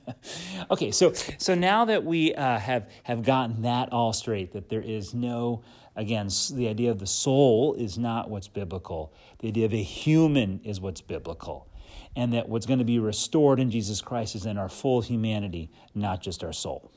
okay, 0.70 0.90
so 0.90 1.12
so 1.12 1.54
now 1.54 1.84
that 1.84 2.04
we 2.04 2.34
uh, 2.34 2.58
have 2.58 2.88
have 3.02 3.22
gotten 3.22 3.62
that 3.62 3.92
all 3.92 4.14
straight, 4.14 4.52
that 4.52 4.70
there 4.70 4.80
is 4.80 5.12
no 5.12 5.62
again 5.94 6.30
the 6.52 6.68
idea 6.68 6.90
of 6.90 6.98
the 6.98 7.06
soul 7.06 7.74
is 7.74 7.98
not 7.98 8.30
what's 8.30 8.48
biblical. 8.48 9.12
The 9.40 9.48
idea 9.48 9.66
of 9.66 9.74
a 9.74 9.82
human 9.82 10.60
is 10.64 10.80
what's 10.80 11.02
biblical, 11.02 11.68
and 12.16 12.32
that 12.32 12.48
what's 12.48 12.64
going 12.64 12.78
to 12.78 12.86
be 12.86 12.98
restored 12.98 13.60
in 13.60 13.70
Jesus 13.70 14.00
Christ 14.00 14.34
is 14.34 14.46
in 14.46 14.56
our 14.56 14.70
full 14.70 15.02
humanity, 15.02 15.70
not 15.94 16.22
just 16.22 16.42
our 16.42 16.54
soul. 16.54 16.90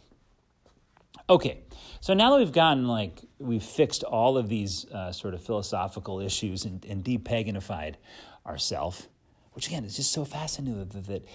Okay, 1.30 1.60
so 2.00 2.14
now 2.14 2.32
that 2.32 2.38
we've 2.38 2.52
gotten 2.52 2.88
like 2.88 3.22
we've 3.40 3.64
fixed 3.64 4.04
all 4.04 4.38
of 4.38 4.50
these 4.50 4.86
uh, 4.92 5.12
sort 5.12 5.34
of 5.34 5.44
philosophical 5.44 6.20
issues 6.20 6.66
and, 6.66 6.84
and 6.86 7.04
depaganified 7.04 7.96
ourselves, 8.46 9.08
which 9.54 9.68
again 9.68 9.84
is 9.84 9.96
just 9.96 10.12
so 10.12 10.24
fascinating 10.24 10.88
that, 10.88 11.06
that 11.08 11.26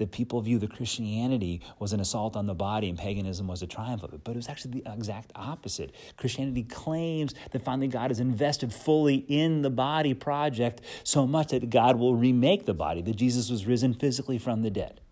that 0.00 0.10
people 0.10 0.40
view 0.40 0.58
the 0.58 0.66
Christianity 0.66 1.60
was 1.78 1.92
an 1.92 2.00
assault 2.00 2.34
on 2.34 2.46
the 2.46 2.54
body 2.54 2.88
and 2.88 2.98
paganism 2.98 3.46
was 3.46 3.60
a 3.62 3.66
triumph 3.66 4.02
of 4.02 4.14
it. 4.14 4.24
But 4.24 4.32
it 4.32 4.36
was 4.36 4.48
actually 4.48 4.80
the 4.80 4.92
exact 4.92 5.30
opposite. 5.36 5.94
Christianity 6.16 6.62
claims 6.62 7.34
that 7.52 7.62
finally 7.62 7.86
God 7.86 8.10
has 8.10 8.18
invested 8.18 8.72
fully 8.72 9.16
in 9.16 9.60
the 9.60 9.68
body 9.68 10.14
project 10.14 10.80
so 11.04 11.26
much 11.26 11.48
that 11.48 11.68
God 11.68 11.98
will 11.98 12.14
remake 12.14 12.64
the 12.64 12.72
body, 12.72 13.02
that 13.02 13.16
Jesus 13.16 13.50
was 13.50 13.66
risen 13.66 13.92
physically 13.92 14.38
from 14.38 14.62
the 14.62 14.70
dead. 14.70 15.02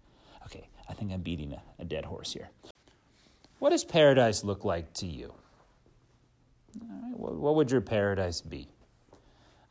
Okay, 0.46 0.66
I 0.88 0.94
think 0.94 1.12
I'm 1.12 1.20
beating 1.20 1.52
a, 1.52 1.62
a 1.78 1.84
dead 1.84 2.06
horse 2.06 2.32
here. 2.32 2.48
What 3.58 3.70
does 3.70 3.84
paradise 3.84 4.44
look 4.44 4.64
like 4.64 4.92
to 4.94 5.06
you? 5.06 5.34
What 7.12 7.56
would 7.56 7.70
your 7.70 7.80
paradise 7.80 8.40
be? 8.40 8.68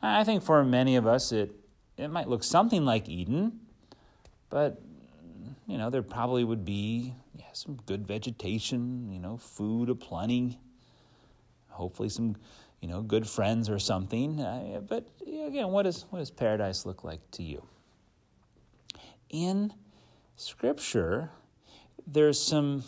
I 0.02 0.24
think 0.24 0.44
for 0.44 0.64
many 0.64 0.96
of 0.98 1.08
us, 1.08 1.32
it, 1.32 1.52
it 1.98 2.10
might 2.10 2.28
look 2.28 2.44
something 2.44 2.84
like 2.86 3.08
Eden, 3.08 3.62
but 4.50 4.82
you 5.68 5.78
know, 5.78 5.90
there 5.90 6.02
probably 6.02 6.44
would 6.44 6.66
be 6.66 7.14
yeah, 7.36 7.46
some 7.54 7.78
good 7.86 8.06
vegetation, 8.06 9.10
you 9.12 9.20
know, 9.20 9.38
food 9.38 9.90
aplenty, 9.90 10.60
hopefully 11.70 12.10
some, 12.10 12.36
you 12.82 12.88
know, 12.88 13.02
good 13.02 13.28
friends 13.28 13.70
or 13.70 13.80
something. 13.80 14.38
But 14.88 15.08
again, 15.22 15.70
what, 15.70 15.86
is, 15.86 16.06
what 16.10 16.20
does 16.20 16.32
paradise 16.32 16.86
look 16.86 17.04
like 17.04 17.20
to 17.32 17.44
you? 17.44 17.64
In 19.30 19.74
Scripture, 20.36 21.32
there's 22.06 22.40
some 22.42 22.84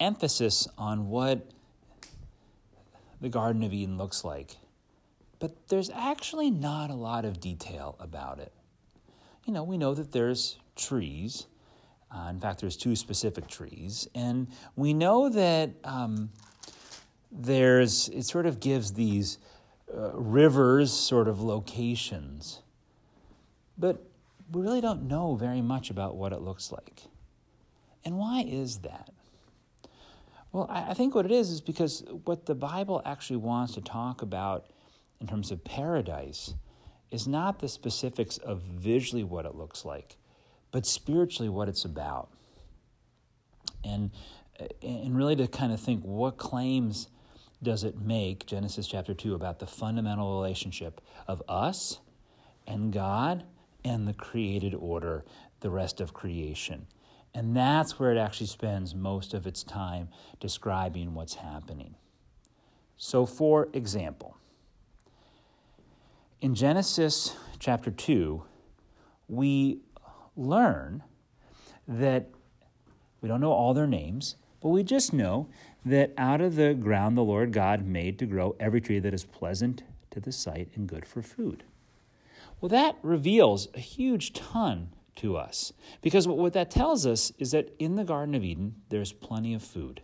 emphasis 0.00 0.68
on 0.76 1.08
what 1.08 1.50
the 3.20 3.28
Garden 3.28 3.62
of 3.62 3.72
Eden 3.72 3.96
looks 3.96 4.24
like, 4.24 4.56
but 5.38 5.68
there's 5.68 5.90
actually 5.90 6.50
not 6.50 6.90
a 6.90 6.94
lot 6.94 7.24
of 7.24 7.40
detail 7.40 7.96
about 7.98 8.38
it. 8.38 8.52
You 9.44 9.52
know, 9.52 9.62
we 9.62 9.78
know 9.78 9.94
that 9.94 10.12
there's 10.12 10.58
trees. 10.74 11.46
Uh, 12.10 12.28
in 12.30 12.40
fact, 12.40 12.60
there's 12.60 12.76
two 12.76 12.94
specific 12.94 13.48
trees, 13.48 14.08
and 14.14 14.48
we 14.76 14.94
know 14.94 15.28
that 15.28 15.70
um, 15.84 16.30
there's 17.32 18.08
it 18.08 18.24
sort 18.24 18.46
of 18.46 18.60
gives 18.60 18.92
these 18.92 19.38
uh, 19.92 20.12
rivers 20.12 20.92
sort 20.92 21.28
of 21.28 21.40
locations, 21.40 22.62
but 23.76 24.02
we 24.52 24.62
really 24.62 24.80
don't 24.80 25.08
know 25.08 25.34
very 25.34 25.62
much 25.62 25.90
about 25.90 26.16
what 26.16 26.32
it 26.32 26.40
looks 26.40 26.70
like. 26.70 27.02
And 28.04 28.18
why 28.18 28.44
is 28.46 28.78
that? 28.78 29.10
Well, 30.52 30.66
I 30.70 30.94
think 30.94 31.14
what 31.14 31.26
it 31.26 31.32
is 31.32 31.50
is 31.50 31.60
because 31.60 32.02
what 32.24 32.46
the 32.46 32.54
Bible 32.54 33.02
actually 33.04 33.36
wants 33.36 33.74
to 33.74 33.80
talk 33.80 34.22
about 34.22 34.66
in 35.20 35.26
terms 35.26 35.50
of 35.50 35.64
paradise 35.64 36.54
is 37.10 37.26
not 37.26 37.60
the 37.60 37.68
specifics 37.68 38.38
of 38.38 38.62
visually 38.62 39.24
what 39.24 39.44
it 39.44 39.54
looks 39.54 39.84
like, 39.84 40.16
but 40.70 40.86
spiritually 40.86 41.48
what 41.48 41.68
it's 41.68 41.84
about. 41.84 42.30
And, 43.84 44.10
and 44.82 45.16
really 45.16 45.36
to 45.36 45.46
kind 45.46 45.72
of 45.72 45.80
think 45.80 46.02
what 46.02 46.38
claims 46.38 47.08
does 47.62 47.84
it 47.84 47.98
make, 47.98 48.46
Genesis 48.46 48.86
chapter 48.86 49.14
2, 49.14 49.34
about 49.34 49.58
the 49.58 49.66
fundamental 49.66 50.34
relationship 50.34 51.00
of 51.26 51.42
us 51.48 52.00
and 52.66 52.92
God 52.92 53.44
and 53.84 54.06
the 54.06 54.12
created 54.12 54.74
order, 54.74 55.24
the 55.60 55.70
rest 55.70 56.00
of 56.00 56.12
creation. 56.12 56.86
And 57.36 57.54
that's 57.54 57.98
where 57.98 58.10
it 58.10 58.16
actually 58.16 58.46
spends 58.46 58.94
most 58.94 59.34
of 59.34 59.46
its 59.46 59.62
time 59.62 60.08
describing 60.40 61.12
what's 61.12 61.34
happening. 61.34 61.94
So, 62.96 63.26
for 63.26 63.68
example, 63.74 64.38
in 66.40 66.54
Genesis 66.54 67.36
chapter 67.58 67.90
2, 67.90 68.42
we 69.28 69.80
learn 70.34 71.02
that 71.86 72.30
we 73.20 73.28
don't 73.28 73.42
know 73.42 73.52
all 73.52 73.74
their 73.74 73.86
names, 73.86 74.36
but 74.62 74.70
we 74.70 74.82
just 74.82 75.12
know 75.12 75.50
that 75.84 76.14
out 76.16 76.40
of 76.40 76.56
the 76.56 76.72
ground 76.72 77.18
the 77.18 77.22
Lord 77.22 77.52
God 77.52 77.84
made 77.84 78.18
to 78.20 78.24
grow 78.24 78.56
every 78.58 78.80
tree 78.80 78.98
that 79.00 79.12
is 79.12 79.24
pleasant 79.24 79.82
to 80.10 80.20
the 80.20 80.32
sight 80.32 80.70
and 80.74 80.88
good 80.88 81.04
for 81.04 81.20
food. 81.20 81.64
Well, 82.62 82.70
that 82.70 82.96
reveals 83.02 83.68
a 83.74 83.80
huge 83.80 84.32
ton 84.32 84.88
to 85.16 85.36
us 85.36 85.72
because 86.02 86.28
what 86.28 86.52
that 86.52 86.70
tells 86.70 87.06
us 87.06 87.32
is 87.38 87.50
that 87.50 87.74
in 87.78 87.96
the 87.96 88.04
Garden 88.04 88.34
of 88.34 88.44
Eden, 88.44 88.76
there's 88.88 89.12
plenty 89.12 89.54
of 89.54 89.62
food. 89.62 90.02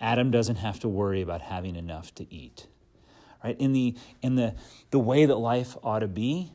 Adam 0.00 0.30
doesn't 0.30 0.56
have 0.56 0.80
to 0.80 0.88
worry 0.88 1.20
about 1.20 1.42
having 1.42 1.76
enough 1.76 2.14
to 2.14 2.32
eat. 2.32 2.66
Right? 3.44 3.56
In 3.58 3.72
the 3.72 3.96
in 4.22 4.36
the 4.36 4.54
the 4.90 4.98
way 4.98 5.26
that 5.26 5.36
life 5.36 5.76
ought 5.82 6.00
to 6.00 6.08
be, 6.08 6.52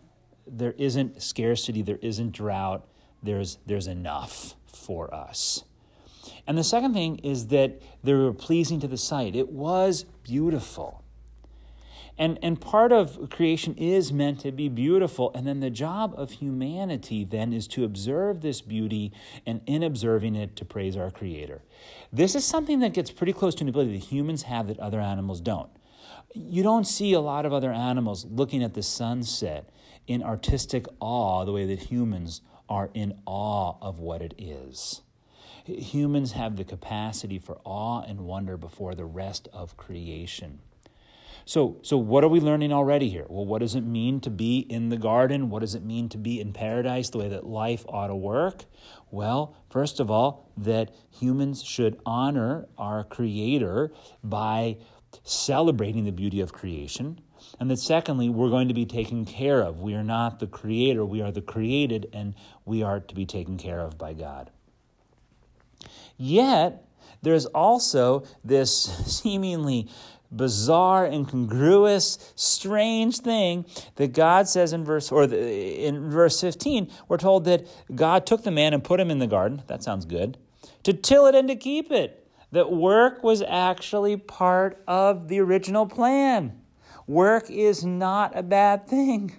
there 0.48 0.74
isn't 0.78 1.22
scarcity, 1.22 1.82
there 1.82 2.00
isn't 2.02 2.32
drought, 2.32 2.88
there's 3.22 3.58
there's 3.66 3.88
enough 3.88 4.56
for 4.66 5.14
us. 5.14 5.64
And 6.48 6.58
the 6.58 6.64
second 6.64 6.94
thing 6.94 7.18
is 7.18 7.48
that 7.48 7.82
they 8.04 8.14
were 8.14 8.34
pleasing 8.34 8.80
to 8.82 8.88
the 8.88 8.98
sight. 8.98 9.36
It 9.36 9.50
was 9.50 10.06
beautiful. 10.24 11.04
And, 12.18 12.40
and 12.42 12.60
part 12.60 12.94
of 12.94 13.30
creation 13.30 13.76
is 13.76 14.14
meant 14.14 14.40
to 14.42 14.52
be 14.52 14.70
beautiful. 14.70 15.32
And 15.36 15.46
then 15.46 15.60
the 15.60 15.70
job 15.70 16.14
of 16.16 16.32
humanity 16.32 17.26
then 17.26 17.52
is 17.52 17.68
to 17.70 17.84
observe 17.84 18.42
this 18.42 18.62
beauty 18.62 19.12
and 19.46 19.62
in 19.66 19.84
observing 19.84 20.36
it 20.36 20.56
to 20.56 20.66
praise 20.66 20.96
our 20.96 21.12
Creator. 21.12 21.62
This 22.14 22.34
is 22.36 22.46
something 22.46 22.80
that 22.80 22.94
gets 22.94 23.12
pretty 23.12 23.34
close 23.34 23.54
to 23.56 23.64
an 23.66 23.70
ability 23.70 23.98
that 23.98 24.06
humans 24.06 24.44
have 24.44 24.68
that 24.68 24.80
other 24.80 25.02
animals 25.02 25.42
don't. 25.42 25.70
You 26.34 26.64
don't 26.64 26.86
see 26.86 27.14
a 27.14 27.20
lot 27.20 27.46
of 27.46 27.54
other 27.54 27.72
animals 27.72 28.26
looking 28.26 28.64
at 28.64 28.74
the 28.74 28.84
sunset 28.84 29.70
in 30.08 30.24
artistic 30.24 30.86
awe 31.00 31.44
the 31.44 31.52
way 31.52 31.66
that 31.66 31.84
humans 31.84 32.42
are 32.70 32.90
in 32.94 33.14
awe 33.26 33.76
of 33.82 34.00
what 34.00 34.22
it 34.22 34.34
is. 34.38 35.02
Humans 35.66 36.34
have 36.34 36.56
the 36.56 36.64
capacity 36.64 37.40
for 37.40 37.60
awe 37.64 38.02
and 38.02 38.22
wonder 38.22 38.56
before 38.56 38.96
the 38.96 39.06
rest 39.06 39.48
of 39.52 39.78
creation. 39.78 40.60
So, 41.48 41.78
so 41.84 41.96
what 41.98 42.24
are 42.24 42.28
we 42.28 42.40
learning 42.40 42.74
already 42.74 43.08
here? 43.08 43.26
Well, 43.30 43.46
what 43.46 43.60
does 43.60 43.76
it 43.76 43.82
mean 43.82 44.20
to 44.22 44.32
be 44.32 44.60
in 44.60 44.90
the 44.90 44.98
garden? 44.98 45.52
What 45.52 45.60
does 45.60 45.76
it 45.76 45.84
mean 45.84 46.10
to 46.10 46.18
be 46.18 46.42
in 46.42 46.54
paradise, 46.54 47.12
the 47.12 47.20
way 47.20 47.30
that 47.30 47.46
life 47.46 47.86
ought 47.88 48.08
to 48.08 48.16
work? 48.16 48.66
Well, 49.12 49.56
first 49.70 50.00
of 50.00 50.10
all, 50.10 50.52
that 50.58 50.94
humans 51.12 51.64
should 51.64 52.00
honor 52.04 52.68
our 52.80 53.04
Creator 53.04 53.92
by 54.24 54.78
celebrating 55.24 56.06
the 56.06 56.12
beauty 56.12 56.42
of 56.42 56.52
creation. 56.52 57.22
And 57.60 57.70
that 57.70 57.78
secondly, 57.78 58.28
we're 58.28 58.50
going 58.50 58.68
to 58.68 58.74
be 58.74 58.88
taken 58.88 59.24
care 59.24 59.62
of. 59.62 59.80
We 59.80 59.94
are 59.94 60.04
not 60.04 60.40
the 60.40 60.48
creator, 60.48 61.06
we 61.06 61.22
are 61.22 61.32
the 61.32 61.42
created, 61.42 62.10
and 62.12 62.34
we 62.66 62.82
are 62.82 63.00
to 63.00 63.16
be 63.16 63.26
taken 63.26 63.58
care 63.58 63.80
of 63.80 63.98
by 63.98 64.14
God. 64.14 64.50
Yet, 66.18 66.86
there's 67.22 67.46
also 67.48 68.24
this 68.44 68.72
seemingly 69.22 69.90
bizarre, 70.36 71.06
incongruous, 71.06 72.34
strange 72.36 73.20
thing 73.20 73.66
that 73.96 74.14
God 74.14 74.48
says 74.48 74.74
in 74.74 74.84
verse 74.84 75.12
or 75.12 75.28
the, 75.28 75.86
in 75.86 76.10
verse 76.10 76.40
15, 76.42 76.92
we're 77.08 77.18
told 77.18 77.46
that 77.46 77.68
God 77.94 78.26
took 78.26 78.44
the 78.44 78.52
man 78.52 78.74
and 78.74 78.84
put 78.84 79.00
him 79.00 79.12
in 79.12 79.20
the 79.20 79.28
garden. 79.28 79.64
That 79.68 79.84
sounds 79.84 80.06
good. 80.06 80.38
To 80.84 80.94
till 80.94 81.26
it 81.26 81.36
and 81.36 81.48
to 81.48 81.56
keep 81.56 81.92
it. 81.92 82.22
That 82.52 82.72
work 82.72 83.24
was 83.24 83.42
actually 83.42 84.16
part 84.18 84.82
of 84.88 85.28
the 85.28 85.40
original 85.40 85.86
plan. 85.86 86.62
Work 87.08 87.50
is 87.50 87.84
not 87.84 88.38
a 88.38 88.44
bad 88.44 88.88
thing. 88.88 89.36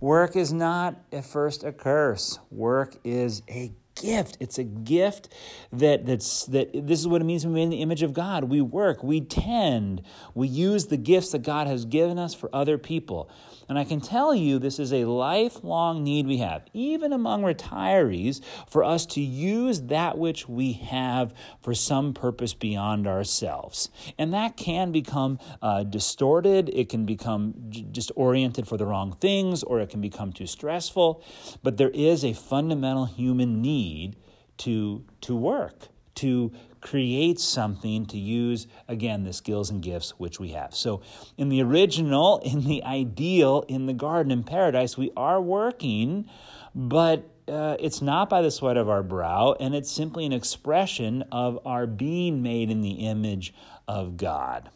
Work 0.00 0.36
is 0.36 0.52
not 0.52 1.02
at 1.12 1.24
first 1.24 1.64
a 1.64 1.72
curse. 1.72 2.38
Work 2.50 2.96
is 3.04 3.42
a 3.48 3.72
gift. 3.94 4.36
It's 4.40 4.58
a 4.58 4.64
gift 4.64 5.28
that 5.72 6.06
that's 6.06 6.46
that 6.46 6.70
this 6.72 7.00
is 7.00 7.08
what 7.08 7.20
it 7.20 7.24
means 7.24 7.42
to 7.42 7.48
be 7.48 7.62
in 7.62 7.70
the 7.70 7.82
image 7.82 8.02
of 8.02 8.12
God. 8.12 8.44
We 8.44 8.60
work, 8.60 9.02
we 9.02 9.20
tend, 9.20 10.02
we 10.34 10.48
use 10.48 10.86
the 10.86 10.96
gifts 10.96 11.32
that 11.32 11.42
God 11.42 11.66
has 11.66 11.84
given 11.84 12.18
us 12.18 12.34
for 12.34 12.50
other 12.54 12.78
people. 12.78 13.30
And 13.68 13.78
I 13.78 13.84
can 13.84 14.00
tell 14.00 14.34
you 14.34 14.58
this 14.58 14.78
is 14.78 14.92
a 14.92 15.04
lifelong 15.04 16.04
need 16.04 16.26
we 16.26 16.38
have, 16.38 16.64
even 16.72 17.12
among 17.12 17.42
retirees, 17.42 18.42
for 18.68 18.84
us 18.84 19.06
to 19.06 19.20
use 19.20 19.82
that 19.82 20.18
which 20.18 20.48
we 20.48 20.72
have 20.72 21.32
for 21.62 21.74
some 21.74 22.14
purpose 22.14 22.54
beyond 22.54 23.06
ourselves. 23.06 23.90
And 24.18 24.32
that 24.34 24.56
can 24.56 24.92
become 24.92 25.38
uh, 25.62 25.84
distorted, 25.84 26.70
it 26.72 26.88
can 26.88 27.06
become 27.06 27.54
just 27.90 28.12
oriented 28.16 28.68
for 28.68 28.76
the 28.76 28.86
wrong 28.86 29.16
things, 29.20 29.62
or 29.62 29.80
it 29.80 29.90
can 29.90 30.00
become 30.00 30.32
too 30.32 30.46
stressful. 30.46 31.22
But 31.62 31.76
there 31.76 31.90
is 31.90 32.24
a 32.24 32.32
fundamental 32.32 33.06
human 33.06 33.62
need 33.62 34.16
to, 34.58 35.04
to 35.22 35.36
work, 35.36 35.88
to 36.16 36.52
create 36.84 37.40
something 37.40 38.04
to 38.04 38.18
use, 38.18 38.66
again, 38.86 39.24
the 39.24 39.32
skills 39.32 39.70
and 39.70 39.82
gifts 39.82 40.10
which 40.18 40.38
we 40.38 40.50
have. 40.50 40.74
So, 40.74 41.00
in 41.38 41.48
the 41.48 41.62
original, 41.62 42.38
in 42.44 42.64
the 42.64 42.84
ideal, 42.84 43.64
in 43.68 43.86
the 43.86 43.94
garden, 43.94 44.30
in 44.30 44.44
paradise, 44.44 44.96
we 44.96 45.10
are 45.16 45.40
working, 45.40 46.28
but 46.74 47.30
uh, 47.48 47.76
it's 47.80 48.00
not 48.00 48.28
by 48.28 48.42
the 48.42 48.50
sweat 48.50 48.76
of 48.76 48.88
our 48.88 49.02
brow, 49.02 49.56
and 49.58 49.74
it's 49.74 49.90
simply 49.90 50.26
an 50.26 50.32
expression 50.32 51.24
of 51.32 51.58
our 51.66 51.86
being 51.86 52.42
made 52.42 52.70
in 52.70 52.82
the 52.82 53.06
image 53.06 53.54
of 53.88 54.16
God. 54.16 54.70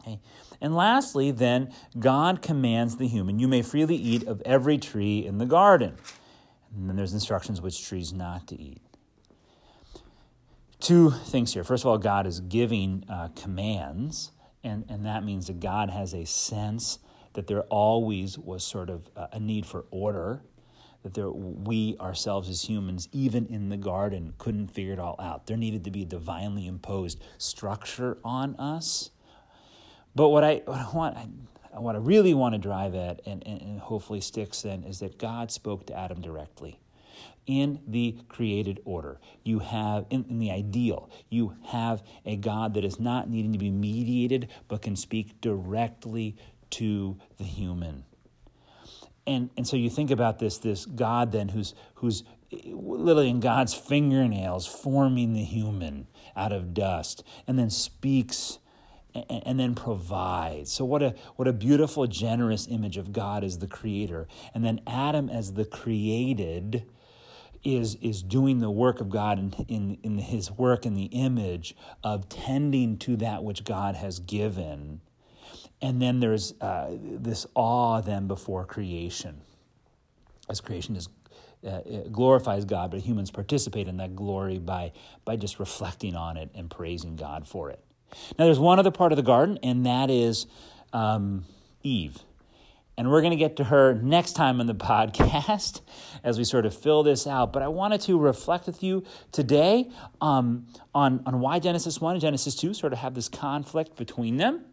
Okay. 0.00 0.20
And 0.60 0.74
lastly, 0.74 1.32
then, 1.32 1.72
God 1.98 2.42
commands 2.42 2.96
the 2.96 3.08
human, 3.08 3.38
you 3.40 3.48
may 3.48 3.62
freely 3.62 3.96
eat 3.96 4.26
of 4.26 4.40
every 4.44 4.78
tree 4.78 5.26
in 5.26 5.38
the 5.38 5.46
garden. 5.46 5.96
And 6.74 6.88
then 6.88 6.96
there's 6.96 7.12
instructions 7.12 7.60
which 7.60 7.86
trees 7.86 8.12
not 8.12 8.46
to 8.48 8.60
eat 8.60 8.82
two 10.80 11.10
things 11.10 11.54
here. 11.54 11.64
First 11.64 11.84
of 11.84 11.88
all, 11.88 11.98
God 11.98 12.26
is 12.26 12.40
giving 12.40 13.04
uh, 13.08 13.28
commands, 13.34 14.32
and, 14.62 14.84
and 14.88 15.06
that 15.06 15.24
means 15.24 15.46
that 15.46 15.60
God 15.60 15.90
has 15.90 16.12
a 16.12 16.24
sense 16.24 16.98
that 17.34 17.46
there 17.46 17.62
always 17.62 18.38
was 18.38 18.64
sort 18.64 18.88
of 18.88 19.08
a 19.14 19.38
need 19.38 19.66
for 19.66 19.84
order, 19.90 20.42
that 21.02 21.14
there, 21.14 21.30
we 21.30 21.96
ourselves 22.00 22.48
as 22.48 22.62
humans, 22.62 23.08
even 23.12 23.46
in 23.46 23.68
the 23.68 23.76
garden, 23.76 24.32
couldn't 24.38 24.68
figure 24.68 24.94
it 24.94 24.98
all 24.98 25.16
out. 25.20 25.46
There 25.46 25.56
needed 25.56 25.84
to 25.84 25.90
be 25.90 26.02
a 26.02 26.06
divinely 26.06 26.66
imposed 26.66 27.22
structure 27.38 28.18
on 28.24 28.56
us. 28.56 29.10
But 30.14 30.30
what 30.30 30.44
I, 30.44 30.62
what 30.64 30.78
I 30.78 30.90
want, 30.94 31.16
I, 31.16 31.78
what 31.78 31.94
I 31.94 31.98
really 31.98 32.32
want 32.32 32.54
to 32.54 32.58
drive 32.58 32.94
at, 32.94 33.20
and, 33.26 33.46
and, 33.46 33.60
and 33.60 33.80
hopefully 33.80 34.22
sticks 34.22 34.62
then, 34.62 34.82
is 34.82 35.00
that 35.00 35.18
God 35.18 35.50
spoke 35.50 35.86
to 35.86 35.98
Adam 35.98 36.22
directly 36.22 36.80
in 37.46 37.80
the 37.86 38.18
created 38.28 38.80
order. 38.84 39.20
You 39.44 39.60
have, 39.60 40.06
in, 40.10 40.24
in, 40.28 40.38
the 40.38 40.50
ideal, 40.50 41.10
you 41.28 41.56
have 41.66 42.02
a 42.24 42.36
God 42.36 42.74
that 42.74 42.84
is 42.84 42.98
not 42.98 43.28
needing 43.30 43.52
to 43.52 43.58
be 43.58 43.70
mediated, 43.70 44.48
but 44.68 44.82
can 44.82 44.96
speak 44.96 45.40
directly 45.40 46.36
to 46.70 47.18
the 47.38 47.44
human. 47.44 48.04
And, 49.26 49.50
and 49.56 49.66
so 49.66 49.76
you 49.76 49.90
think 49.90 50.10
about 50.10 50.38
this, 50.38 50.58
this 50.58 50.86
God 50.86 51.32
then 51.32 51.50
who's, 51.50 51.74
who's 51.96 52.24
literally 52.64 53.28
in 53.28 53.40
God's 53.40 53.74
fingernails 53.74 54.66
forming 54.66 55.32
the 55.32 55.44
human 55.44 56.06
out 56.36 56.52
of 56.52 56.74
dust 56.74 57.24
and 57.46 57.58
then 57.58 57.70
speaks 57.70 58.58
and, 59.28 59.58
then 59.58 59.74
provides. 59.74 60.70
So 60.70 60.84
what 60.84 61.02
a 61.02 61.14
what 61.36 61.48
a 61.48 61.52
beautiful 61.52 62.06
generous 62.06 62.68
image 62.68 62.98
of 62.98 63.12
God 63.12 63.44
as 63.44 63.58
the 63.58 63.66
creator 63.66 64.28
and 64.54 64.62
then 64.62 64.80
Adam 64.86 65.30
as 65.30 65.54
the 65.54 65.64
created 65.64 66.84
is, 67.62 67.96
is 67.96 68.22
doing 68.22 68.60
the 68.60 68.70
work 68.70 69.00
of 69.00 69.10
God 69.10 69.38
in, 69.38 69.52
in, 69.68 69.98
in 70.02 70.18
his 70.18 70.50
work 70.50 70.86
in 70.86 70.94
the 70.94 71.06
image 71.06 71.74
of 72.02 72.28
tending 72.28 72.98
to 72.98 73.16
that 73.16 73.42
which 73.44 73.64
God 73.64 73.94
has 73.96 74.18
given. 74.18 75.00
And 75.80 76.00
then 76.00 76.20
there's 76.20 76.54
uh, 76.60 76.96
this 77.00 77.46
awe 77.54 78.00
then 78.00 78.26
before 78.26 78.64
creation. 78.64 79.42
As 80.48 80.60
creation 80.60 80.96
is 80.96 81.08
uh, 81.66 81.80
glorifies 82.12 82.64
God, 82.64 82.90
but 82.90 83.00
humans 83.00 83.30
participate 83.30 83.88
in 83.88 83.96
that 83.96 84.14
glory 84.14 84.58
by, 84.58 84.92
by 85.24 85.36
just 85.36 85.58
reflecting 85.58 86.14
on 86.14 86.36
it 86.36 86.50
and 86.54 86.70
praising 86.70 87.16
God 87.16 87.46
for 87.48 87.70
it. 87.70 87.80
Now, 88.38 88.44
there's 88.44 88.58
one 88.58 88.78
other 88.78 88.90
part 88.90 89.12
of 89.12 89.16
the 89.16 89.22
garden, 89.22 89.58
and 89.62 89.84
that 89.84 90.10
is 90.10 90.46
um, 90.92 91.44
Eve. 91.82 92.18
And 92.98 93.10
we're 93.10 93.20
going 93.20 93.32
to 93.32 93.36
get 93.36 93.56
to 93.56 93.64
her 93.64 93.94
next 93.94 94.32
time 94.32 94.60
in 94.60 94.66
the 94.66 94.74
podcast 94.74 95.80
as 96.24 96.38
we 96.38 96.44
sort 96.44 96.66
of 96.66 96.74
fill 96.74 97.02
this 97.02 97.26
out. 97.26 97.52
But 97.52 97.62
I 97.62 97.68
wanted 97.68 98.00
to 98.02 98.18
reflect 98.18 98.66
with 98.66 98.82
you 98.82 99.04
today 99.32 99.90
um, 100.20 100.66
on, 100.94 101.22
on 101.26 101.40
why 101.40 101.58
Genesis 101.58 102.00
1 102.00 102.14
and 102.14 102.20
Genesis 102.20 102.54
2 102.54 102.74
sort 102.74 102.92
of 102.92 103.00
have 103.00 103.14
this 103.14 103.28
conflict 103.28 103.96
between 103.96 104.36
them. 104.36 104.64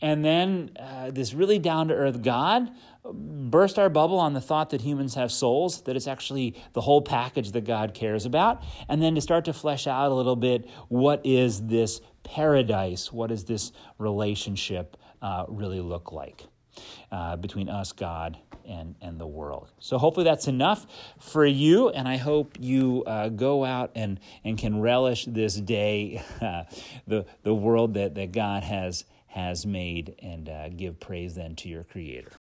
And 0.00 0.24
then 0.24 0.70
uh, 0.78 1.10
this 1.10 1.34
really 1.34 1.58
down 1.58 1.88
to 1.88 1.94
earth 1.94 2.22
God 2.22 2.70
burst 3.04 3.78
our 3.78 3.88
bubble 3.88 4.18
on 4.18 4.34
the 4.34 4.40
thought 4.40 4.70
that 4.70 4.82
humans 4.82 5.14
have 5.14 5.32
souls, 5.32 5.82
that 5.82 5.96
it's 5.96 6.06
actually 6.06 6.54
the 6.72 6.80
whole 6.80 7.02
package 7.02 7.52
that 7.52 7.64
God 7.64 7.94
cares 7.94 8.26
about. 8.26 8.62
And 8.88 9.02
then 9.02 9.14
to 9.14 9.20
start 9.20 9.44
to 9.46 9.52
flesh 9.52 9.86
out 9.86 10.12
a 10.12 10.14
little 10.14 10.36
bit 10.36 10.68
what 10.88 11.24
is 11.24 11.66
this 11.66 12.00
paradise? 12.22 13.12
What 13.12 13.28
does 13.28 13.44
this 13.44 13.72
relationship 13.98 14.96
uh, 15.22 15.46
really 15.48 15.80
look 15.80 16.12
like? 16.12 16.44
Uh, 17.10 17.36
between 17.36 17.68
us, 17.68 17.92
God, 17.92 18.38
and, 18.66 18.94
and 19.00 19.18
the 19.18 19.26
world. 19.26 19.70
So 19.78 19.98
hopefully 19.98 20.24
that's 20.24 20.48
enough 20.48 20.86
for 21.18 21.44
you, 21.44 21.88
and 21.88 22.06
I 22.06 22.16
hope 22.16 22.56
you 22.60 23.04
uh, 23.06 23.28
go 23.30 23.64
out 23.64 23.90
and, 23.94 24.20
and 24.44 24.58
can 24.58 24.80
relish 24.80 25.24
this 25.24 25.54
day, 25.54 26.22
uh, 26.40 26.64
the, 27.06 27.26
the 27.42 27.54
world 27.54 27.94
that, 27.94 28.14
that 28.14 28.32
God 28.32 28.62
has, 28.62 29.04
has 29.28 29.66
made, 29.66 30.14
and 30.20 30.48
uh, 30.48 30.68
give 30.68 31.00
praise 31.00 31.34
then 31.34 31.56
to 31.56 31.68
your 31.68 31.84
Creator. 31.84 32.37